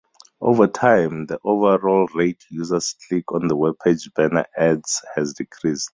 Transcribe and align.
Over 0.41 0.65
time 0.65 1.27
the 1.27 1.37
overall 1.43 2.07
rate 2.15 2.43
users 2.49 2.95
click 3.07 3.31
on 3.33 3.41
webpage 3.51 4.11
banner 4.15 4.45
ads 4.57 4.99
has 5.13 5.33
decreased. 5.33 5.89